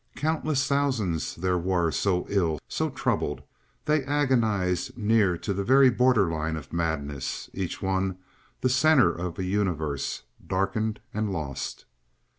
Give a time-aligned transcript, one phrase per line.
[0.15, 3.43] Countless thousands there were so ill, so troubled,
[3.85, 8.17] they agonize near to the very border line of madness, each one
[8.61, 11.85] the center of a universe darkened and lost.